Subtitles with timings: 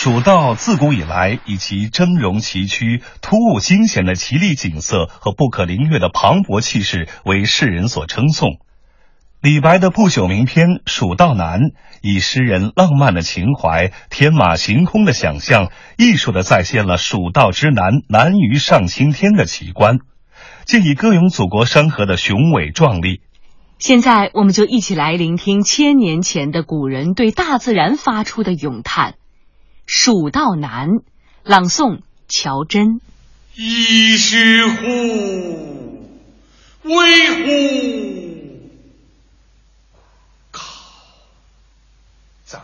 [0.00, 8.60] 蜀道自古以来以其峥嵘崎岖、突兀惊险的奇丽景色和不可凌越的磅礴气势为世人所称颂。
[9.42, 11.60] 李白的不朽名篇《蜀道难》，
[12.00, 19.98] 以诗人浪漫的情怀、天马行空的想象，艺术的再现了蜀道之难难于上青天的奇观，
[20.64, 23.20] 借以歌咏祖国山河的雄伟壮丽。
[23.80, 29.14] 现在，我们就一起来聆听千年前的古人对大自然发出的咏叹。
[29.88, 30.90] 《蜀道难》，
[31.44, 33.00] 朗诵：乔真。
[33.54, 36.20] 一是乎，
[36.82, 38.70] 危乎？
[40.50, 40.62] 靠
[42.44, 42.60] 在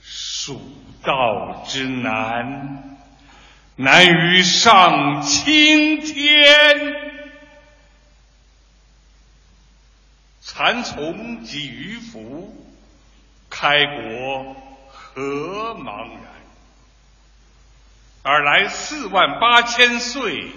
[0.00, 0.58] 蜀
[1.02, 2.98] 道之难，
[3.76, 6.24] 难于上青天。
[10.40, 12.63] 蚕丛及鱼凫。
[13.64, 14.56] 开国
[14.88, 16.20] 何茫然？
[18.24, 20.48] 尔来四万八千岁，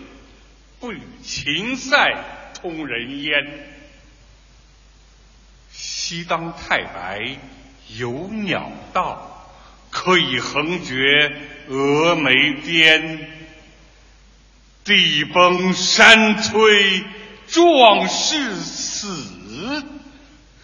[0.82, 2.16] 不与秦塞
[2.54, 3.34] 通人烟。
[5.72, 7.38] 西当太白
[7.96, 9.54] 有鸟道，
[9.90, 11.34] 可以横绝
[11.70, 13.30] 峨眉巅。
[14.84, 17.06] 地崩山摧，
[17.48, 19.86] 壮士死，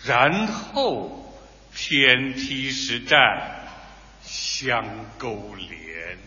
[0.04, 1.23] 然后。
[1.76, 3.68] 天梯石栈
[4.24, 4.86] 相
[5.18, 6.18] 勾连，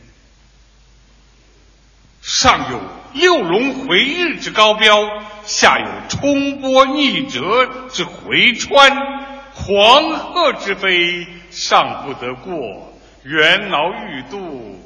[2.20, 2.80] 上有
[3.14, 5.00] 六龙回日之高标，
[5.44, 9.24] 下有冲波逆折之回川。
[9.54, 12.92] 黄鹤之飞尚不得过，
[13.24, 14.78] 猿猱欲度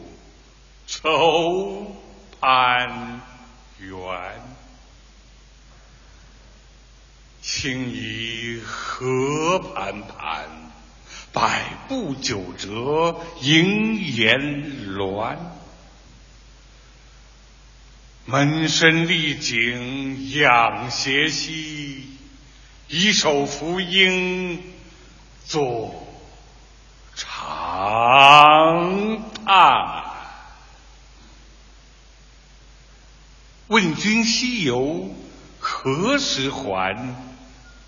[0.87, 1.97] 愁
[2.41, 3.21] 攀
[3.81, 3.91] 援。
[7.43, 10.50] 青衣河盘盘，
[11.33, 15.37] 百步九折萦岩峦。
[18.27, 22.05] 门深丽景仰斜溪，
[22.89, 24.63] 以手扶鹰
[25.47, 26.07] 坐
[27.17, 27.35] 长
[29.45, 30.05] 叹。
[33.67, 35.15] 问君西游
[35.59, 37.15] 何时还？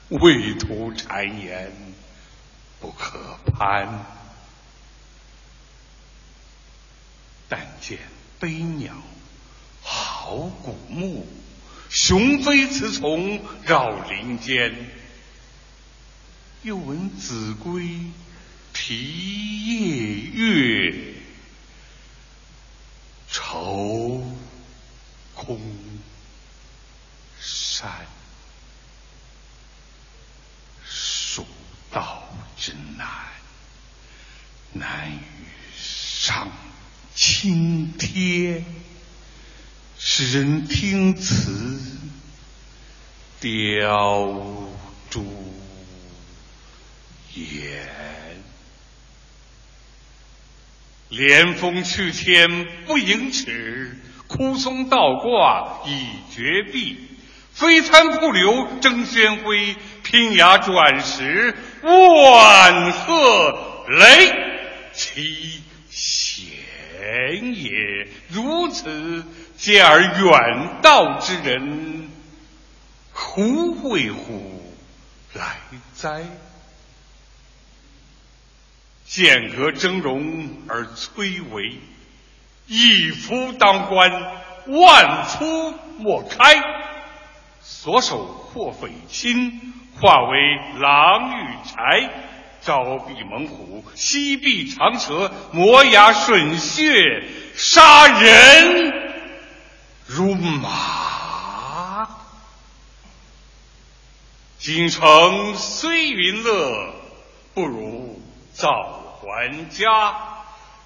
[0.08, 1.72] 畏途谗言
[2.82, 4.04] 不可攀，
[7.48, 8.00] 但见
[8.40, 8.92] 悲鸟
[9.82, 11.24] 好古木，
[11.88, 14.90] 雄飞雌从绕林间。
[16.62, 18.00] 又闻子规
[18.72, 21.14] 啼夜月，
[23.30, 24.26] 愁
[25.34, 25.60] 空
[27.40, 28.06] 山。
[31.90, 32.26] 道
[32.56, 33.06] 之难，
[34.72, 35.18] 难于
[35.74, 36.50] 上
[37.14, 38.64] 青天。
[39.98, 41.80] 使人听此，
[43.40, 44.32] 凋
[45.10, 45.24] 朱
[47.34, 47.88] 颜。
[51.08, 56.98] 连峰去天不盈尺，枯松倒挂倚绝壁。
[57.52, 64.51] 飞餐瀑流争喧辉，平崖转石万壑雷。
[64.92, 68.06] 其险也！
[68.28, 69.24] 如此，
[69.56, 72.10] 见而远道之人，
[73.12, 74.62] 胡为乎
[75.34, 75.56] 来
[75.94, 76.24] 哉？
[79.04, 81.78] 剑阁峥嵘而崔嵬，
[82.66, 84.10] 一夫当关，
[84.66, 86.62] 万夫莫开。
[87.60, 90.38] 所守或匪亲，化为
[90.80, 92.10] 狼与豺；
[92.64, 97.24] 朝避猛虎，夕避长蛇，磨牙吮血，
[97.56, 98.92] 杀人
[100.06, 102.08] 如麻。
[104.58, 106.94] 京城虽云乐，
[107.52, 108.22] 不如
[108.54, 110.14] 早还家。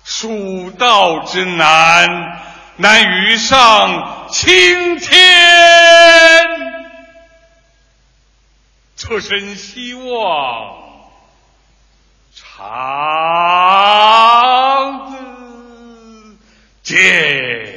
[0.02, 2.40] 蜀道之难，
[2.76, 5.12] 难于上青天。
[8.94, 10.95] 侧身希望
[12.36, 12.44] 长
[15.10, 15.16] 子，
[16.82, 17.75] 接。